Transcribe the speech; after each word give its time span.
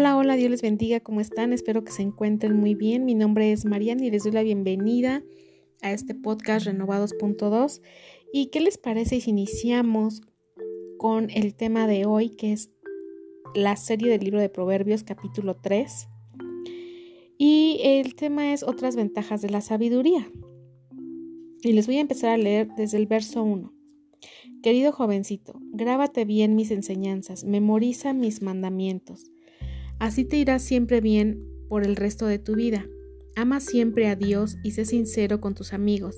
Hola, 0.00 0.16
hola, 0.16 0.36
Dios 0.36 0.50
les 0.50 0.62
bendiga, 0.62 1.00
¿cómo 1.00 1.20
están? 1.20 1.52
Espero 1.52 1.84
que 1.84 1.92
se 1.92 2.00
encuentren 2.00 2.56
muy 2.56 2.74
bien. 2.74 3.04
Mi 3.04 3.14
nombre 3.14 3.52
es 3.52 3.66
Mariana 3.66 4.06
y 4.06 4.10
les 4.10 4.22
doy 4.22 4.32
la 4.32 4.42
bienvenida 4.42 5.22
a 5.82 5.92
este 5.92 6.14
podcast 6.14 6.64
Renovados.2. 6.64 7.82
¿Y 8.32 8.46
qué 8.46 8.60
les 8.60 8.78
parece 8.78 9.20
si 9.20 9.28
iniciamos 9.28 10.22
con 10.96 11.28
el 11.28 11.54
tema 11.54 11.86
de 11.86 12.06
hoy, 12.06 12.30
que 12.30 12.54
es 12.54 12.70
la 13.54 13.76
serie 13.76 14.08
del 14.08 14.24
libro 14.24 14.40
de 14.40 14.48
Proverbios, 14.48 15.04
capítulo 15.04 15.56
3? 15.56 16.08
Y 17.36 17.80
el 17.82 18.14
tema 18.14 18.54
es 18.54 18.62
otras 18.62 18.96
ventajas 18.96 19.42
de 19.42 19.50
la 19.50 19.60
sabiduría. 19.60 20.26
Y 21.60 21.72
les 21.74 21.86
voy 21.86 21.98
a 21.98 22.00
empezar 22.00 22.30
a 22.30 22.38
leer 22.38 22.68
desde 22.74 22.96
el 22.96 23.06
verso 23.06 23.42
1. 23.42 23.70
Querido 24.62 24.92
jovencito, 24.92 25.60
grábate 25.74 26.24
bien 26.24 26.54
mis 26.54 26.70
enseñanzas, 26.70 27.44
memoriza 27.44 28.14
mis 28.14 28.40
mandamientos. 28.40 29.30
Así 30.00 30.24
te 30.24 30.38
irá 30.38 30.58
siempre 30.58 31.00
bien 31.00 31.44
por 31.68 31.84
el 31.84 31.94
resto 31.94 32.26
de 32.26 32.38
tu 32.38 32.56
vida. 32.56 32.86
Ama 33.36 33.60
siempre 33.60 34.08
a 34.08 34.16
Dios 34.16 34.56
y 34.64 34.72
sé 34.72 34.86
sincero 34.86 35.40
con 35.40 35.54
tus 35.54 35.72
amigos. 35.72 36.16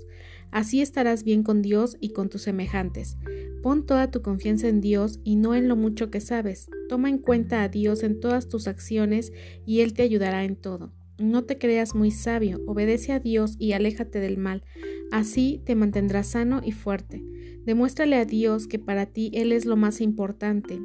Así 0.52 0.80
estarás 0.80 1.24
bien 1.24 1.42
con 1.42 1.62
Dios 1.62 1.96
y 2.00 2.10
con 2.10 2.28
tus 2.28 2.42
semejantes. 2.42 3.16
Pon 3.62 3.84
toda 3.84 4.10
tu 4.10 4.22
confianza 4.22 4.68
en 4.68 4.80
Dios 4.80 5.18
y 5.24 5.34
no 5.34 5.55
en 5.55 5.66
lo 5.66 5.77
mucho 5.77 6.10
que 6.10 6.20
sabes. 6.20 6.70
Toma 6.88 7.08
en 7.08 7.18
cuenta 7.18 7.62
a 7.64 7.68
Dios 7.68 8.05
en 8.05 8.20
todas 8.20 8.48
tus 8.48 8.68
acciones 8.68 9.32
y 9.66 9.80
Él 9.80 9.94
te 9.94 10.02
ayudará 10.02 10.44
en 10.44 10.56
todo. 10.56 10.92
No 11.19 11.44
te 11.44 11.58
creas 11.58 11.94
muy 11.94 12.10
sabio, 12.12 12.60
obedece 12.66 13.12
a 13.12 13.19
Dios 13.19 13.56
y 13.58 13.72
aléjate 13.72 14.20
del 14.20 14.38
mal. 14.38 14.62
Así 15.10 15.60
te 15.64 15.74
mantendrás 15.74 16.28
sano 16.28 16.60
y 16.64 16.70
fuerte. 16.70 17.22
Demuéstrale 17.64 18.16
a 18.16 18.24
Dios 18.24 18.69
que 18.69 18.78
para 18.78 19.06
ti 19.06 19.30
Él 19.34 19.52
es 19.52 19.66
lo 19.66 19.77
más 19.77 20.00
importante. 20.00 20.80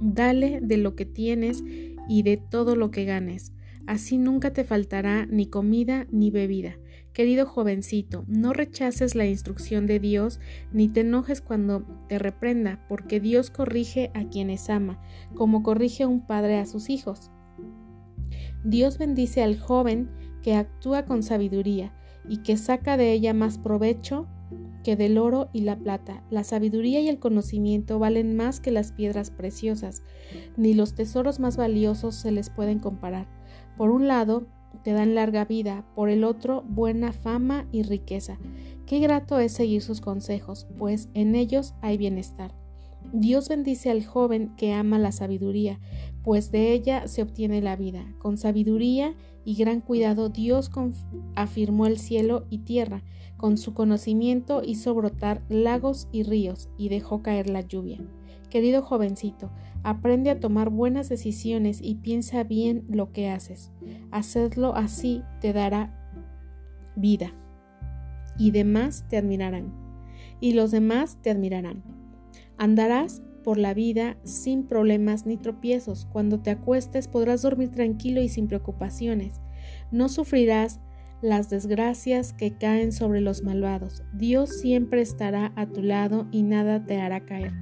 Dale 0.00 0.60
de 0.60 0.76
lo 0.78 0.96
que 0.96 1.06
tienes 1.06 1.62
y 2.08 2.22
de 2.22 2.36
todo 2.36 2.76
lo 2.76 2.90
que 2.90 3.04
ganes. 3.04 3.52
Así 3.86 4.16
nunca 4.16 4.52
te 4.52 4.64
faltará 4.64 5.26
ni 5.26 5.46
comida 5.46 6.06
ni 6.10 6.30
bebida. 6.30 6.76
Querido 7.12 7.46
jovencito, 7.46 8.24
no 8.26 8.52
rechaces 8.52 9.14
la 9.14 9.26
instrucción 9.26 9.86
de 9.86 9.98
Dios 9.98 10.40
ni 10.72 10.88
te 10.88 11.00
enojes 11.00 11.40
cuando 11.40 11.84
te 12.08 12.18
reprenda, 12.18 12.84
porque 12.88 13.20
Dios 13.20 13.50
corrige 13.50 14.10
a 14.14 14.28
quienes 14.28 14.70
ama, 14.70 15.00
como 15.34 15.62
corrige 15.62 16.06
un 16.06 16.26
padre 16.26 16.58
a 16.58 16.64
sus 16.64 16.88
hijos. 16.88 17.30
Dios 18.64 18.96
bendice 18.96 19.42
al 19.42 19.58
joven 19.58 20.08
que 20.42 20.54
actúa 20.54 21.04
con 21.04 21.22
sabiduría 21.22 21.92
y 22.28 22.38
que 22.38 22.56
saca 22.56 22.96
de 22.96 23.12
ella 23.12 23.34
más 23.34 23.58
provecho 23.58 24.28
que 24.84 24.96
del 24.96 25.18
oro 25.18 25.48
y 25.52 25.62
la 25.62 25.76
plata. 25.76 26.22
La 26.30 26.44
sabiduría 26.44 27.00
y 27.00 27.08
el 27.08 27.18
conocimiento 27.18 27.98
valen 27.98 28.36
más 28.36 28.60
que 28.60 28.70
las 28.70 28.92
piedras 28.92 29.30
preciosas, 29.30 30.02
ni 30.56 30.74
los 30.74 30.94
tesoros 30.94 31.40
más 31.40 31.56
valiosos 31.56 32.14
se 32.14 32.32
les 32.32 32.50
pueden 32.50 32.78
comparar. 32.78 33.28
Por 33.76 33.90
un 33.90 34.08
lado, 34.08 34.46
te 34.82 34.92
dan 34.92 35.14
larga 35.14 35.44
vida, 35.44 35.84
por 35.94 36.08
el 36.08 36.24
otro, 36.24 36.62
buena 36.68 37.12
fama 37.12 37.66
y 37.72 37.82
riqueza. 37.82 38.38
Qué 38.86 38.98
grato 38.98 39.38
es 39.38 39.52
seguir 39.52 39.82
sus 39.82 40.00
consejos, 40.00 40.66
pues 40.78 41.08
en 41.14 41.34
ellos 41.34 41.74
hay 41.80 41.98
bienestar. 41.98 42.61
Dios 43.12 43.48
bendice 43.48 43.90
al 43.90 44.04
joven 44.04 44.52
que 44.56 44.72
ama 44.72 44.98
la 44.98 45.12
sabiduría, 45.12 45.80
pues 46.22 46.50
de 46.50 46.72
ella 46.72 47.06
se 47.08 47.22
obtiene 47.22 47.60
la 47.60 47.76
vida. 47.76 48.14
Con 48.18 48.38
sabiduría 48.38 49.14
y 49.44 49.54
gran 49.56 49.80
cuidado 49.80 50.28
Dios 50.28 50.70
afirmó 51.34 51.86
el 51.86 51.98
cielo 51.98 52.46
y 52.48 52.58
tierra, 52.58 53.02
con 53.36 53.58
su 53.58 53.74
conocimiento 53.74 54.62
hizo 54.64 54.94
brotar 54.94 55.42
lagos 55.48 56.08
y 56.12 56.22
ríos 56.22 56.70
y 56.78 56.88
dejó 56.88 57.22
caer 57.22 57.50
la 57.50 57.60
lluvia. 57.62 57.98
Querido 58.50 58.82
jovencito, 58.82 59.50
aprende 59.82 60.30
a 60.30 60.38
tomar 60.38 60.70
buenas 60.70 61.08
decisiones 61.08 61.80
y 61.82 61.96
piensa 61.96 62.44
bien 62.44 62.84
lo 62.88 63.10
que 63.10 63.30
haces. 63.30 63.72
Hacedlo 64.10 64.76
así 64.76 65.22
te 65.40 65.52
dará 65.52 65.98
vida. 66.94 67.32
Y 68.38 68.50
demás 68.50 69.06
te 69.08 69.16
admirarán. 69.16 69.72
Y 70.40 70.52
los 70.52 70.70
demás 70.70 71.18
te 71.22 71.30
admirarán. 71.30 71.82
Andarás 72.58 73.22
por 73.42 73.58
la 73.58 73.74
vida 73.74 74.16
sin 74.24 74.64
problemas 74.64 75.26
ni 75.26 75.36
tropiezos. 75.36 76.06
Cuando 76.06 76.40
te 76.40 76.50
acuestes 76.50 77.08
podrás 77.08 77.42
dormir 77.42 77.70
tranquilo 77.70 78.22
y 78.22 78.28
sin 78.28 78.48
preocupaciones. 78.48 79.40
No 79.90 80.08
sufrirás 80.08 80.80
las 81.20 81.50
desgracias 81.50 82.32
que 82.32 82.56
caen 82.56 82.92
sobre 82.92 83.20
los 83.20 83.42
malvados. 83.42 84.02
Dios 84.12 84.50
siempre 84.60 85.00
estará 85.00 85.52
a 85.56 85.66
tu 85.66 85.82
lado 85.82 86.26
y 86.32 86.42
nada 86.42 86.84
te 86.84 87.00
hará 87.00 87.24
caer. 87.24 87.52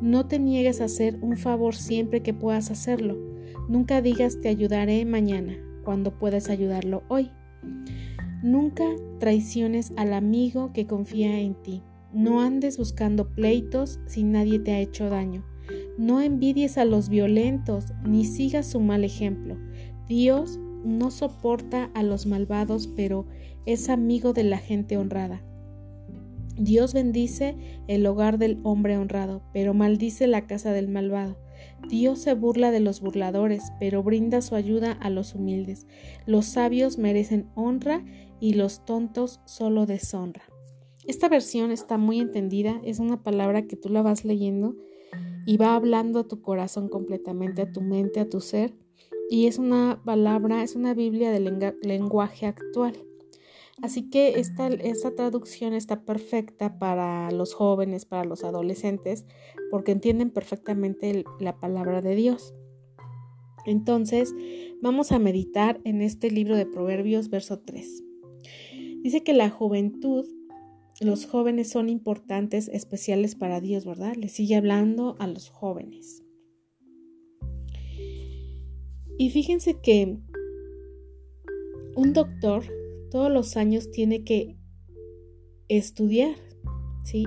No 0.00 0.26
te 0.26 0.38
niegues 0.38 0.80
a 0.80 0.84
hacer 0.84 1.18
un 1.22 1.36
favor 1.36 1.74
siempre 1.74 2.22
que 2.22 2.34
puedas 2.34 2.70
hacerlo. 2.70 3.16
Nunca 3.68 4.02
digas 4.02 4.38
te 4.40 4.48
ayudaré 4.48 5.04
mañana 5.06 5.56
cuando 5.84 6.18
puedes 6.18 6.50
ayudarlo 6.50 7.02
hoy. 7.08 7.30
Nunca 8.42 8.84
traiciones 9.18 9.92
al 9.96 10.12
amigo 10.12 10.72
que 10.72 10.86
confía 10.86 11.40
en 11.40 11.54
ti. 11.62 11.82
No 12.12 12.40
andes 12.40 12.78
buscando 12.78 13.28
pleitos 13.28 14.00
si 14.06 14.22
nadie 14.22 14.58
te 14.58 14.72
ha 14.72 14.80
hecho 14.80 15.08
daño. 15.08 15.44
No 15.98 16.20
envidies 16.20 16.78
a 16.78 16.84
los 16.84 17.08
violentos 17.08 17.92
ni 18.04 18.24
sigas 18.24 18.66
su 18.66 18.80
mal 18.80 19.04
ejemplo. 19.04 19.56
Dios 20.08 20.58
no 20.84 21.10
soporta 21.10 21.90
a 21.94 22.02
los 22.02 22.26
malvados, 22.26 22.86
pero 22.86 23.26
es 23.66 23.88
amigo 23.88 24.32
de 24.32 24.44
la 24.44 24.58
gente 24.58 24.96
honrada. 24.96 25.42
Dios 26.58 26.94
bendice 26.94 27.56
el 27.86 28.06
hogar 28.06 28.38
del 28.38 28.60
hombre 28.62 28.96
honrado, 28.96 29.42
pero 29.52 29.74
maldice 29.74 30.26
la 30.26 30.46
casa 30.46 30.72
del 30.72 30.88
malvado. 30.88 31.36
Dios 31.88 32.20
se 32.20 32.34
burla 32.34 32.70
de 32.70 32.80
los 32.80 33.00
burladores, 33.00 33.62
pero 33.78 34.02
brinda 34.02 34.40
su 34.40 34.54
ayuda 34.54 34.92
a 34.92 35.10
los 35.10 35.34
humildes. 35.34 35.86
Los 36.24 36.46
sabios 36.46 36.98
merecen 36.98 37.50
honra 37.54 38.04
y 38.40 38.54
los 38.54 38.84
tontos 38.84 39.40
solo 39.44 39.86
deshonra. 39.86 40.42
Esta 41.06 41.28
versión 41.28 41.70
está 41.70 41.98
muy 41.98 42.20
entendida, 42.20 42.80
es 42.84 42.98
una 42.98 43.22
palabra 43.22 43.66
que 43.66 43.76
tú 43.76 43.88
la 43.88 44.02
vas 44.02 44.24
leyendo 44.24 44.76
y 45.46 45.56
va 45.56 45.74
hablando 45.76 46.20
a 46.20 46.28
tu 46.28 46.42
corazón 46.42 46.88
completamente, 46.88 47.62
a 47.62 47.72
tu 47.72 47.80
mente, 47.80 48.20
a 48.20 48.28
tu 48.28 48.40
ser 48.40 48.74
y 49.28 49.46
es 49.46 49.58
una 49.58 50.00
palabra, 50.04 50.62
es 50.62 50.76
una 50.76 50.94
Biblia 50.94 51.30
de 51.30 51.74
lenguaje 51.82 52.46
actual. 52.46 52.96
Así 53.82 54.08
que 54.08 54.38
esta, 54.38 54.68
esta 54.68 55.14
traducción 55.14 55.74
está 55.74 56.04
perfecta 56.04 56.78
para 56.78 57.30
los 57.30 57.52
jóvenes, 57.52 58.06
para 58.06 58.24
los 58.24 58.44
adolescentes, 58.44 59.26
porque 59.70 59.92
entienden 59.92 60.30
perfectamente 60.30 61.24
la 61.40 61.58
palabra 61.58 62.00
de 62.00 62.14
Dios. 62.14 62.54
Entonces, 63.66 64.34
vamos 64.80 65.12
a 65.12 65.18
meditar 65.18 65.80
en 65.84 66.00
este 66.00 66.30
libro 66.30 66.56
de 66.56 66.66
Proverbios, 66.66 67.28
verso 67.28 67.58
3. 67.58 68.02
Dice 69.02 69.22
que 69.22 69.34
la 69.34 69.50
juventud, 69.50 70.24
los 71.00 71.26
jóvenes 71.26 71.70
son 71.70 71.88
importantes, 71.88 72.68
especiales 72.68 73.34
para 73.34 73.60
Dios, 73.60 73.84
¿verdad? 73.84 74.14
Le 74.16 74.28
sigue 74.28 74.56
hablando 74.56 75.16
a 75.18 75.26
los 75.26 75.50
jóvenes. 75.50 76.22
Y 79.18 79.30
fíjense 79.30 79.80
que 79.80 80.18
un 81.96 82.12
doctor 82.12 82.64
todos 83.10 83.30
los 83.30 83.56
años 83.56 83.90
tiene 83.90 84.24
que 84.24 84.58
estudiar, 85.68 86.36
¿sí? 87.04 87.24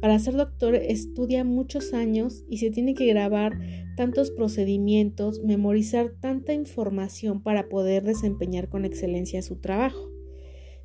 Para 0.00 0.18
ser 0.18 0.36
doctor 0.36 0.74
estudia 0.74 1.44
muchos 1.44 1.92
años 1.94 2.44
y 2.48 2.58
se 2.58 2.70
tiene 2.70 2.94
que 2.94 3.06
grabar 3.06 3.58
tantos 3.96 4.30
procedimientos, 4.30 5.40
memorizar 5.42 6.12
tanta 6.20 6.54
información 6.54 7.42
para 7.42 7.68
poder 7.68 8.04
desempeñar 8.04 8.68
con 8.68 8.84
excelencia 8.84 9.42
su 9.42 9.56
trabajo, 9.56 10.10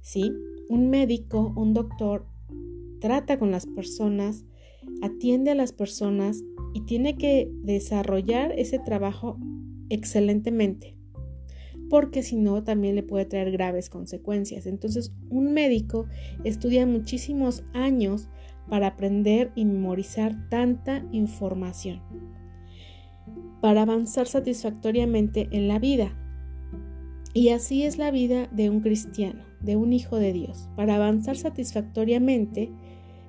¿sí? 0.02 0.32
Un 0.70 0.90
médico, 0.90 1.54
un 1.56 1.74
doctor, 1.74 2.28
trata 3.00 3.40
con 3.40 3.52
las 3.52 3.66
personas, 3.66 4.46
atiende 5.02 5.52
a 5.52 5.56
las 5.56 5.72
personas 5.72 6.44
y 6.74 6.82
tiene 6.82 7.16
que 7.16 7.52
desarrollar 7.64 8.52
ese 8.58 8.80
trabajo 8.80 9.38
excelentemente, 9.90 10.96
porque 11.90 12.22
si 12.22 12.36
no 12.36 12.64
también 12.64 12.96
le 12.96 13.04
puede 13.04 13.26
traer 13.26 13.52
graves 13.52 13.90
consecuencias. 13.90 14.66
Entonces, 14.66 15.14
un 15.30 15.54
médico 15.54 16.06
estudia 16.44 16.86
muchísimos 16.86 17.64
años 17.74 18.28
para 18.70 18.88
aprender 18.88 19.52
y 19.56 19.66
memorizar 19.66 20.50
tanta 20.50 21.06
información, 21.12 22.02
para 23.62 23.84
avanzar 23.84 24.28
satisfactoriamente 24.28 25.48
en 25.52 25.68
la 25.68 25.80
vida. 25.80 26.16
Y 27.34 27.50
así 27.50 27.84
es 27.84 27.98
la 27.98 28.12
vida 28.12 28.48
de 28.48 28.70
un 28.70 28.82
cristiano, 28.82 29.44
de 29.62 29.76
un 29.76 29.94
hijo 29.94 30.18
de 30.18 30.34
Dios. 30.34 30.70
Para 30.76 30.96
avanzar 30.96 31.38
satisfactoriamente, 31.38 32.72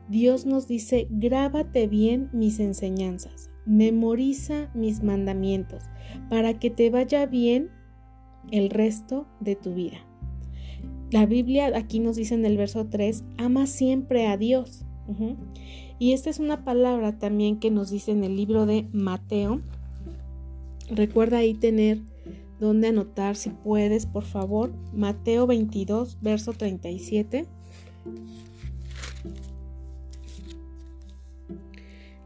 Dios 0.08 0.46
nos 0.46 0.66
dice, 0.66 1.06
grábate 1.10 1.86
bien 1.86 2.30
mis 2.32 2.60
enseñanzas, 2.60 3.50
memoriza 3.66 4.70
mis 4.74 5.02
mandamientos, 5.02 5.84
para 6.30 6.58
que 6.58 6.70
te 6.70 6.90
vaya 6.90 7.26
bien 7.26 7.70
el 8.50 8.70
resto 8.70 9.26
de 9.40 9.56
tu 9.56 9.74
vida. 9.74 9.98
La 11.10 11.26
Biblia 11.26 11.70
aquí 11.74 12.00
nos 12.00 12.16
dice 12.16 12.34
en 12.34 12.44
el 12.44 12.56
verso 12.56 12.86
3, 12.86 13.24
ama 13.36 13.66
siempre 13.66 14.26
a 14.26 14.36
Dios. 14.36 14.84
Y 15.98 16.12
esta 16.12 16.28
es 16.28 16.38
una 16.38 16.64
palabra 16.64 17.18
también 17.18 17.58
que 17.58 17.70
nos 17.70 17.90
dice 17.90 18.12
en 18.12 18.24
el 18.24 18.36
libro 18.36 18.66
de 18.66 18.86
Mateo, 18.92 19.62
Recuerda 20.90 21.38
ahí 21.38 21.54
tener 21.54 22.00
donde 22.60 22.88
anotar 22.88 23.36
si 23.36 23.50
puedes, 23.50 24.06
por 24.06 24.24
favor. 24.24 24.72
Mateo 24.92 25.46
22, 25.46 26.18
verso 26.20 26.52
37. 26.52 27.46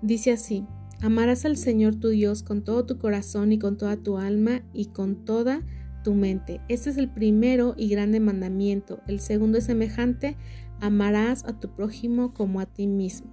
Dice 0.00 0.32
así, 0.32 0.64
amarás 1.00 1.44
al 1.44 1.56
Señor 1.56 1.96
tu 1.96 2.08
Dios 2.08 2.43
con 2.43 2.64
todo 2.64 2.84
tu 2.87 2.99
corazón 2.99 3.52
y 3.52 3.58
con 3.58 3.76
toda 3.76 3.96
tu 3.96 4.19
alma 4.19 4.62
y 4.73 4.87
con 4.87 5.25
toda 5.25 5.62
tu 6.02 6.14
mente. 6.14 6.61
Este 6.69 6.90
es 6.90 6.96
el 6.96 7.08
primero 7.08 7.75
y 7.76 7.88
grande 7.88 8.19
mandamiento. 8.19 9.00
El 9.06 9.20
segundo 9.20 9.58
es 9.58 9.64
semejante, 9.64 10.37
amarás 10.81 11.44
a 11.44 11.61
tu 11.61 11.75
prójimo 11.75 12.35
como 12.35 12.58
a 12.58 12.67
ti 12.67 12.87
mismo. 12.87 13.31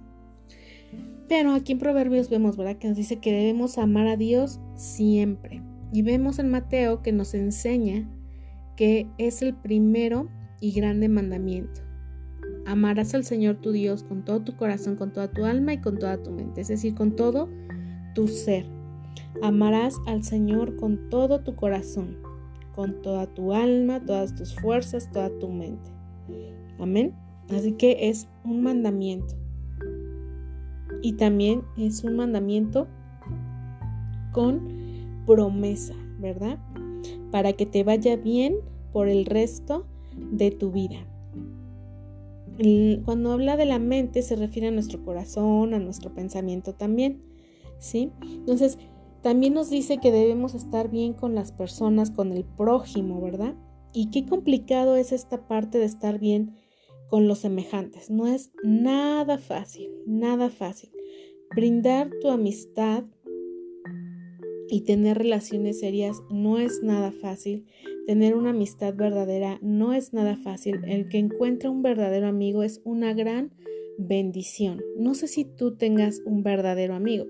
Pero 1.28 1.52
aquí 1.52 1.72
en 1.72 1.78
Proverbios 1.78 2.28
vemos, 2.28 2.56
¿verdad? 2.56 2.76
Que 2.76 2.88
nos 2.88 2.96
dice 2.96 3.18
que 3.18 3.32
debemos 3.32 3.78
amar 3.78 4.06
a 4.06 4.16
Dios 4.16 4.60
siempre. 4.74 5.62
Y 5.92 6.02
vemos 6.02 6.38
en 6.38 6.50
Mateo 6.50 7.02
que 7.02 7.12
nos 7.12 7.34
enseña 7.34 8.08
que 8.76 9.06
es 9.18 9.42
el 9.42 9.54
primero 9.54 10.28
y 10.60 10.72
grande 10.72 11.08
mandamiento. 11.08 11.82
Amarás 12.66 13.14
al 13.14 13.24
Señor 13.24 13.56
tu 13.56 13.72
Dios 13.72 14.04
con 14.04 14.24
todo 14.24 14.40
tu 14.42 14.56
corazón, 14.56 14.96
con 14.96 15.12
toda 15.12 15.30
tu 15.30 15.44
alma 15.44 15.72
y 15.72 15.80
con 15.80 15.98
toda 15.98 16.22
tu 16.22 16.30
mente, 16.30 16.60
es 16.60 16.68
decir, 16.68 16.94
con 16.94 17.16
todo 17.16 17.48
tu 18.14 18.28
ser. 18.28 18.66
Amarás 19.42 19.96
al 20.06 20.22
Señor 20.22 20.76
con 20.76 21.08
todo 21.08 21.40
tu 21.40 21.56
corazón, 21.56 22.18
con 22.74 23.02
toda 23.02 23.26
tu 23.26 23.52
alma, 23.52 24.04
todas 24.04 24.34
tus 24.34 24.54
fuerzas, 24.54 25.10
toda 25.10 25.30
tu 25.38 25.48
mente. 25.48 25.90
Amén. 26.78 27.14
Así 27.50 27.72
que 27.72 28.08
es 28.08 28.28
un 28.44 28.62
mandamiento. 28.62 29.34
Y 31.02 31.14
también 31.14 31.62
es 31.76 32.04
un 32.04 32.16
mandamiento 32.16 32.86
con 34.32 34.79
promesa, 35.30 35.94
¿verdad? 36.18 36.58
Para 37.30 37.52
que 37.52 37.64
te 37.64 37.84
vaya 37.84 38.16
bien 38.16 38.56
por 38.92 39.08
el 39.08 39.26
resto 39.26 39.86
de 40.16 40.50
tu 40.50 40.72
vida. 40.72 41.06
Cuando 43.04 43.30
habla 43.30 43.56
de 43.56 43.64
la 43.64 43.78
mente 43.78 44.22
se 44.22 44.34
refiere 44.34 44.68
a 44.68 44.72
nuestro 44.72 45.04
corazón, 45.04 45.72
a 45.72 45.78
nuestro 45.78 46.12
pensamiento 46.12 46.74
también, 46.74 47.22
¿sí? 47.78 48.10
Entonces, 48.22 48.76
también 49.22 49.54
nos 49.54 49.70
dice 49.70 49.98
que 49.98 50.10
debemos 50.10 50.56
estar 50.56 50.90
bien 50.90 51.12
con 51.12 51.36
las 51.36 51.52
personas, 51.52 52.10
con 52.10 52.32
el 52.32 52.44
prójimo, 52.44 53.20
¿verdad? 53.20 53.54
Y 53.92 54.10
qué 54.10 54.26
complicado 54.26 54.96
es 54.96 55.12
esta 55.12 55.46
parte 55.46 55.78
de 55.78 55.84
estar 55.84 56.18
bien 56.18 56.56
con 57.08 57.28
los 57.28 57.38
semejantes. 57.38 58.10
No 58.10 58.26
es 58.26 58.50
nada 58.64 59.38
fácil, 59.38 59.92
nada 60.06 60.50
fácil. 60.50 60.90
Brindar 61.54 62.10
tu 62.20 62.30
amistad 62.30 63.04
y 64.70 64.82
tener 64.82 65.18
relaciones 65.18 65.80
serias 65.80 66.22
no 66.30 66.58
es 66.58 66.82
nada 66.82 67.10
fácil. 67.10 67.66
Tener 68.06 68.34
una 68.34 68.50
amistad 68.50 68.94
verdadera 68.94 69.58
no 69.62 69.92
es 69.92 70.12
nada 70.12 70.36
fácil. 70.36 70.80
El 70.86 71.08
que 71.08 71.18
encuentra 71.18 71.70
un 71.70 71.82
verdadero 71.82 72.28
amigo 72.28 72.62
es 72.62 72.80
una 72.84 73.12
gran 73.12 73.52
bendición. 73.98 74.80
No 74.96 75.14
sé 75.14 75.28
si 75.28 75.44
tú 75.44 75.76
tengas 75.76 76.22
un 76.24 76.42
verdadero 76.42 76.94
amigo. 76.94 77.26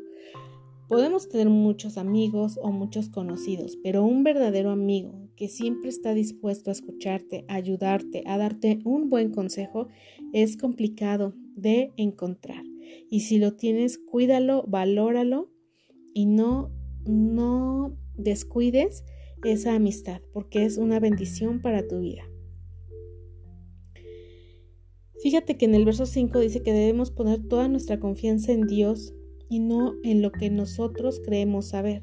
Podemos 0.88 1.28
tener 1.28 1.48
muchos 1.48 1.96
amigos 1.98 2.58
o 2.60 2.72
muchos 2.72 3.08
conocidos, 3.08 3.78
pero 3.82 4.04
un 4.04 4.24
verdadero 4.24 4.70
amigo 4.70 5.28
que 5.36 5.48
siempre 5.48 5.88
está 5.88 6.14
dispuesto 6.14 6.70
a 6.70 6.72
escucharte, 6.72 7.44
a 7.48 7.54
ayudarte, 7.54 8.24
a 8.26 8.36
darte 8.36 8.80
un 8.84 9.08
buen 9.08 9.30
consejo, 9.30 9.88
es 10.32 10.56
complicado 10.56 11.32
de 11.54 11.92
encontrar. 11.96 12.64
Y 13.08 13.20
si 13.20 13.38
lo 13.38 13.54
tienes, 13.54 13.98
cuídalo, 13.98 14.64
valóralo 14.66 15.48
y 16.12 16.26
no 16.26 16.70
no 17.06 17.96
descuides 18.16 19.04
esa 19.44 19.74
amistad 19.74 20.20
porque 20.32 20.64
es 20.64 20.76
una 20.76 21.00
bendición 21.00 21.60
para 21.62 21.86
tu 21.86 22.00
vida. 22.00 22.22
Fíjate 25.22 25.58
que 25.58 25.66
en 25.66 25.74
el 25.74 25.84
verso 25.84 26.06
5 26.06 26.38
dice 26.38 26.62
que 26.62 26.72
debemos 26.72 27.10
poner 27.10 27.46
toda 27.46 27.68
nuestra 27.68 28.00
confianza 28.00 28.52
en 28.52 28.66
Dios 28.66 29.14
y 29.50 29.58
no 29.58 29.94
en 30.02 30.22
lo 30.22 30.32
que 30.32 30.48
nosotros 30.48 31.20
creemos 31.22 31.68
saber. 31.68 32.02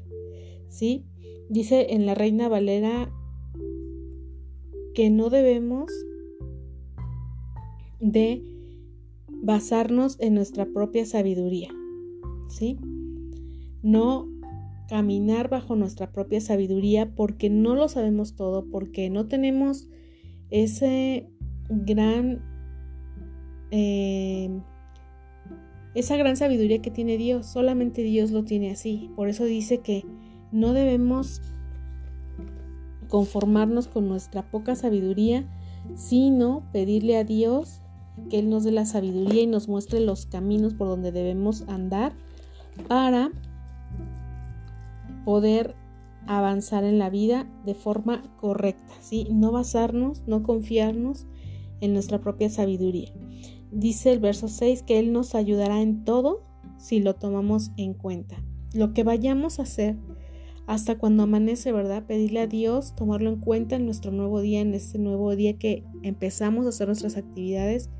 ¿Sí? 0.68 1.04
Dice 1.48 1.94
en 1.94 2.06
la 2.06 2.14
Reina 2.14 2.48
Valera 2.48 3.12
que 4.94 5.10
no 5.10 5.30
debemos 5.30 5.90
de 8.00 8.44
basarnos 9.28 10.16
en 10.20 10.34
nuestra 10.34 10.66
propia 10.66 11.04
sabiduría. 11.04 11.70
¿Sí? 12.48 12.78
No 13.82 14.28
caminar 14.88 15.48
bajo 15.50 15.76
nuestra 15.76 16.10
propia 16.10 16.40
sabiduría 16.40 17.14
porque 17.14 17.50
no 17.50 17.74
lo 17.74 17.88
sabemos 17.88 18.34
todo, 18.34 18.64
porque 18.70 19.10
no 19.10 19.26
tenemos 19.26 19.88
ese 20.50 21.28
gran, 21.68 22.42
eh, 23.70 24.50
esa 25.94 26.16
gran 26.16 26.36
sabiduría 26.36 26.80
que 26.80 26.90
tiene 26.90 27.18
Dios. 27.18 27.46
Solamente 27.46 28.02
Dios 28.02 28.30
lo 28.30 28.44
tiene 28.44 28.70
así. 28.70 29.10
Por 29.14 29.28
eso 29.28 29.44
dice 29.44 29.78
que 29.78 30.04
no 30.52 30.72
debemos 30.72 31.42
conformarnos 33.08 33.88
con 33.88 34.08
nuestra 34.08 34.50
poca 34.50 34.74
sabiduría, 34.74 35.46
sino 35.96 36.62
pedirle 36.72 37.16
a 37.16 37.24
Dios 37.24 37.82
que 38.30 38.38
Él 38.38 38.50
nos 38.50 38.64
dé 38.64 38.72
la 38.72 38.84
sabiduría 38.84 39.42
y 39.42 39.46
nos 39.46 39.68
muestre 39.68 40.00
los 40.00 40.26
caminos 40.26 40.74
por 40.74 40.88
donde 40.88 41.12
debemos 41.12 41.62
andar 41.68 42.12
para 42.88 43.30
poder 45.28 45.74
avanzar 46.26 46.84
en 46.84 46.98
la 46.98 47.10
vida 47.10 47.46
de 47.66 47.74
forma 47.74 48.22
correcta, 48.40 48.94
¿sí? 49.02 49.28
No 49.30 49.52
basarnos, 49.52 50.26
no 50.26 50.42
confiarnos 50.42 51.26
en 51.82 51.92
nuestra 51.92 52.18
propia 52.18 52.48
sabiduría. 52.48 53.12
Dice 53.70 54.10
el 54.10 54.20
verso 54.20 54.48
6 54.48 54.84
que 54.84 54.98
Él 54.98 55.12
nos 55.12 55.34
ayudará 55.34 55.82
en 55.82 56.02
todo 56.02 56.46
si 56.78 57.00
lo 57.00 57.14
tomamos 57.14 57.72
en 57.76 57.92
cuenta. 57.92 58.42
Lo 58.72 58.94
que 58.94 59.04
vayamos 59.04 59.58
a 59.58 59.64
hacer 59.64 59.98
hasta 60.66 60.96
cuando 60.96 61.24
amanece, 61.24 61.72
¿verdad? 61.72 62.06
Pedirle 62.06 62.40
a 62.40 62.46
Dios, 62.46 62.94
tomarlo 62.96 63.28
en 63.28 63.38
cuenta 63.38 63.76
en 63.76 63.84
nuestro 63.84 64.12
nuevo 64.12 64.40
día, 64.40 64.62
en 64.62 64.72
este 64.72 64.98
nuevo 64.98 65.36
día 65.36 65.58
que 65.58 65.84
empezamos 66.02 66.64
a 66.64 66.70
hacer 66.70 66.86
nuestras 66.86 67.18
actividades, 67.18 67.90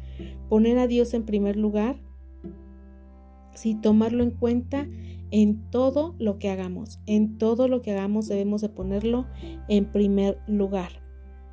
poner 0.48 0.78
a 0.78 0.86
Dios 0.86 1.12
en 1.12 1.26
primer 1.26 1.56
lugar, 1.56 2.00
sí, 3.54 3.74
tomarlo 3.74 4.22
en 4.22 4.30
cuenta 4.30 4.88
en 5.30 5.70
todo 5.70 6.14
lo 6.18 6.38
que 6.38 6.50
hagamos. 6.50 7.00
En 7.06 7.38
todo 7.38 7.68
lo 7.68 7.82
que 7.82 7.92
hagamos 7.92 8.28
debemos 8.28 8.60
de 8.60 8.68
ponerlo 8.68 9.26
en 9.68 9.90
primer 9.90 10.38
lugar 10.46 11.02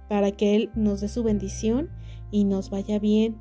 para 0.09 0.31
que 0.31 0.55
Él 0.55 0.69
nos 0.75 1.01
dé 1.01 1.07
su 1.07 1.23
bendición 1.23 1.89
y 2.31 2.43
nos 2.43 2.69
vaya 2.69 2.99
bien. 2.99 3.37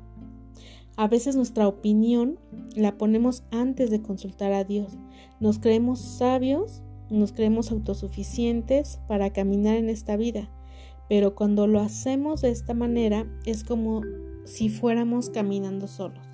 A 0.97 1.07
veces 1.07 1.35
nuestra 1.35 1.67
opinión 1.67 2.39
la 2.75 2.97
ponemos 2.97 3.43
antes 3.51 3.89
de 3.91 4.01
consultar 4.01 4.53
a 4.53 4.63
Dios. 4.63 4.97
Nos 5.39 5.59
creemos 5.59 5.99
sabios, 5.99 6.83
nos 7.09 7.33
creemos 7.33 7.71
autosuficientes 7.71 8.99
para 9.07 9.31
caminar 9.31 9.75
en 9.75 9.89
esta 9.89 10.15
vida. 10.15 10.49
Pero 11.09 11.35
cuando 11.35 11.67
lo 11.67 11.81
hacemos 11.81 12.41
de 12.41 12.49
esta 12.49 12.73
manera 12.73 13.27
es 13.45 13.63
como 13.63 14.01
si 14.45 14.69
fuéramos 14.69 15.29
caminando 15.29 15.87
solos. 15.87 16.25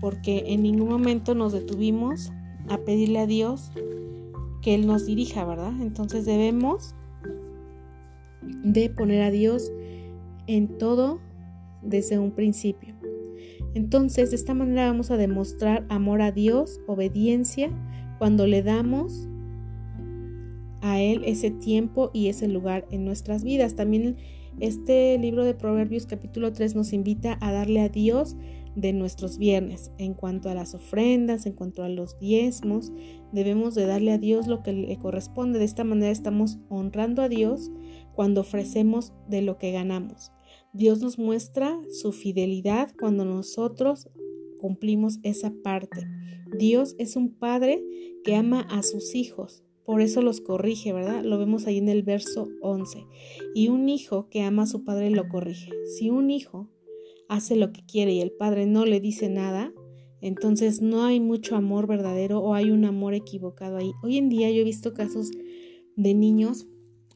Porque 0.00 0.44
en 0.48 0.62
ningún 0.62 0.88
momento 0.88 1.34
nos 1.34 1.52
detuvimos 1.52 2.32
a 2.68 2.78
pedirle 2.78 3.18
a 3.20 3.26
Dios 3.26 3.70
que 4.62 4.74
Él 4.74 4.86
nos 4.86 5.06
dirija, 5.06 5.44
¿verdad? 5.44 5.72
Entonces 5.80 6.24
debemos 6.24 6.94
de 8.42 8.90
poner 8.90 9.22
a 9.22 9.30
Dios 9.30 9.72
en 10.46 10.78
todo 10.78 11.20
desde 11.82 12.18
un 12.18 12.32
principio. 12.32 12.94
Entonces, 13.74 14.30
de 14.30 14.36
esta 14.36 14.54
manera 14.54 14.86
vamos 14.86 15.10
a 15.10 15.16
demostrar 15.16 15.84
amor 15.88 16.22
a 16.22 16.32
Dios, 16.32 16.80
obediencia, 16.86 17.70
cuando 18.18 18.46
le 18.46 18.62
damos 18.62 19.28
a 20.80 21.00
Él 21.00 21.22
ese 21.26 21.50
tiempo 21.50 22.10
y 22.14 22.28
ese 22.28 22.48
lugar 22.48 22.86
en 22.90 23.04
nuestras 23.04 23.44
vidas. 23.44 23.74
También 23.76 24.16
este 24.60 25.18
libro 25.18 25.44
de 25.44 25.54
Proverbios 25.54 26.06
capítulo 26.06 26.52
3 26.52 26.74
nos 26.74 26.92
invita 26.92 27.36
a 27.40 27.52
darle 27.52 27.80
a 27.80 27.88
Dios 27.88 28.36
de 28.74 28.92
nuestros 28.92 29.36
viernes. 29.36 29.90
En 29.98 30.14
cuanto 30.14 30.48
a 30.48 30.54
las 30.54 30.74
ofrendas, 30.74 31.46
en 31.46 31.52
cuanto 31.52 31.82
a 31.82 31.88
los 31.88 32.18
diezmos, 32.18 32.92
debemos 33.32 33.74
de 33.74 33.86
darle 33.86 34.12
a 34.12 34.18
Dios 34.18 34.46
lo 34.46 34.62
que 34.62 34.72
le 34.72 34.98
corresponde. 34.98 35.58
De 35.58 35.64
esta 35.64 35.84
manera 35.84 36.10
estamos 36.10 36.58
honrando 36.68 37.22
a 37.22 37.28
Dios 37.28 37.70
cuando 38.14 38.42
ofrecemos 38.42 39.12
de 39.28 39.42
lo 39.42 39.58
que 39.58 39.72
ganamos. 39.72 40.32
Dios 40.72 41.00
nos 41.00 41.18
muestra 41.18 41.78
su 41.90 42.12
fidelidad 42.12 42.90
cuando 42.98 43.24
nosotros 43.24 44.08
cumplimos 44.58 45.18
esa 45.22 45.52
parte. 45.62 46.06
Dios 46.58 46.94
es 46.98 47.16
un 47.16 47.34
padre 47.34 47.84
que 48.24 48.36
ama 48.36 48.66
a 48.70 48.82
sus 48.82 49.14
hijos. 49.14 49.65
Por 49.86 50.00
eso 50.00 50.20
los 50.20 50.40
corrige, 50.40 50.92
¿verdad? 50.92 51.24
Lo 51.24 51.38
vemos 51.38 51.66
ahí 51.66 51.78
en 51.78 51.88
el 51.88 52.02
verso 52.02 52.48
11. 52.60 53.06
Y 53.54 53.68
un 53.68 53.88
hijo 53.88 54.28
que 54.28 54.42
ama 54.42 54.64
a 54.64 54.66
su 54.66 54.84
padre 54.84 55.10
lo 55.10 55.28
corrige. 55.28 55.70
Si 55.96 56.10
un 56.10 56.30
hijo 56.30 56.68
hace 57.28 57.56
lo 57.56 57.72
que 57.72 57.84
quiere 57.86 58.12
y 58.12 58.20
el 58.20 58.32
padre 58.32 58.66
no 58.66 58.84
le 58.84 59.00
dice 59.00 59.28
nada, 59.28 59.72
entonces 60.20 60.82
no 60.82 61.04
hay 61.04 61.20
mucho 61.20 61.56
amor 61.56 61.86
verdadero 61.86 62.40
o 62.40 62.54
hay 62.54 62.70
un 62.70 62.84
amor 62.84 63.14
equivocado 63.14 63.76
ahí. 63.76 63.92
Hoy 64.02 64.18
en 64.18 64.28
día 64.28 64.50
yo 64.50 64.62
he 64.62 64.64
visto 64.64 64.92
casos 64.92 65.30
de 65.94 66.14
niños. 66.14 66.66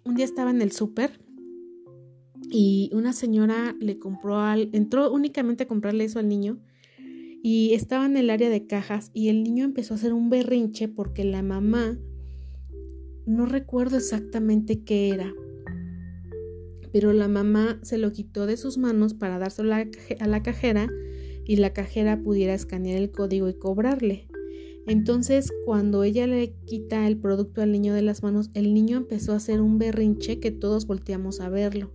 Un 0.05 0.15
día 0.15 0.25
estaba 0.25 0.51
en 0.51 0.63
el 0.63 0.73
súper 0.73 1.21
y 2.51 2.91
una 2.93 3.13
señora 3.13 3.77
le 3.81 3.99
compró 3.99 4.39
al, 4.39 4.71
entró 4.73 5.13
únicamente 5.13 5.65
a 5.65 5.69
comprarle 5.69 6.05
eso 6.05 6.19
al 6.19 6.29
niño 6.29 6.61
y 7.43 7.73
estaba 7.75 8.07
en 8.07 8.17
el 8.17 8.31
área 8.31 8.51
de 8.51 8.67
cajas 8.67 9.11
y 9.15 9.29
el 9.29 9.43
niño 9.43 9.65
empezó 9.65 9.95
a 9.95 9.97
hacer 9.97 10.13
un 10.13 10.31
berrinche 10.31 10.89
porque 10.89 11.25
la 11.25 11.43
mamá, 11.43 11.99
no 13.27 13.47
recuerdo 13.47 13.97
exactamente 13.97 14.83
qué 14.85 15.11
era, 15.11 15.33
pero 16.93 17.13
la 17.13 17.29
mamá 17.29 17.79
se 17.83 17.99
lo 17.99 18.13
quitó 18.13 18.47
de 18.47 18.57
sus 18.57 18.79
manos 18.79 19.15
para 19.15 19.39
dárselo 19.39 19.75
a 19.75 20.27
la 20.27 20.43
cajera 20.43 20.89
y 21.45 21.57
la 21.57 21.73
cajera 21.73 22.21
pudiera 22.23 22.55
escanear 22.55 22.99
el 22.99 23.11
código 23.11 23.49
y 23.49 23.55
cobrarle. 23.55 24.29
Entonces, 24.87 25.53
cuando 25.67 26.03
ella 26.03 26.27
le 26.27 26.55
quita 26.65 27.07
el 27.07 27.17
producto 27.19 27.63
al 27.63 27.71
niño 27.71 27.95
de 27.95 28.03
las 28.03 28.23
manos, 28.23 28.51
el 28.55 28.75
niño 28.75 28.97
empezó 28.97 29.33
a 29.33 29.37
hacer 29.37 29.61
un 29.61 29.79
berrinche 29.79 30.41
que 30.41 30.51
todos 30.51 30.87
volteamos 30.87 31.41
a 31.41 31.49
verlo. 31.49 31.93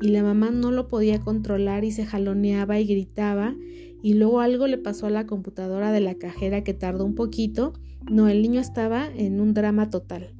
Y 0.00 0.08
la 0.08 0.22
mamá 0.22 0.50
no 0.50 0.70
lo 0.70 0.88
podía 0.88 1.20
controlar 1.20 1.84
y 1.84 1.90
se 1.90 2.04
jaloneaba 2.04 2.78
y 2.78 2.86
gritaba. 2.86 3.56
Y 4.02 4.14
luego 4.14 4.40
algo 4.40 4.66
le 4.66 4.78
pasó 4.78 5.06
a 5.06 5.10
la 5.10 5.26
computadora 5.26 5.90
de 5.90 6.00
la 6.00 6.14
cajera 6.14 6.62
que 6.62 6.74
tardó 6.74 7.04
un 7.04 7.14
poquito. 7.14 7.72
No, 8.10 8.28
el 8.28 8.42
niño 8.42 8.60
estaba 8.60 9.08
en 9.08 9.40
un 9.40 9.54
drama 9.54 9.90
total. 9.90 10.35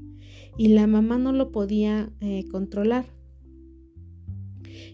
Y 0.56 0.68
la 0.68 0.86
mamá 0.86 1.18
no 1.18 1.32
lo 1.32 1.52
podía 1.52 2.10
eh, 2.20 2.44
controlar. 2.50 3.06